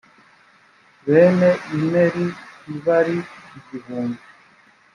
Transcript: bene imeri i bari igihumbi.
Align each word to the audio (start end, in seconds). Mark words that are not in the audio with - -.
bene 1.07 1.49
imeri 1.77 2.25
i 2.73 2.75
bari 2.85 3.17
igihumbi. 3.57 4.21